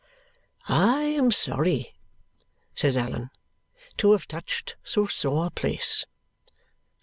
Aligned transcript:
"I 0.67 1.03
am 1.03 1.31
sorry," 1.31 1.93
says 2.73 2.97
Allan, 2.97 3.29
"to 3.97 4.13
have 4.13 4.27
touched 4.27 4.75
so 4.83 5.05
sore 5.05 5.45
a 5.45 5.51
place." 5.51 6.07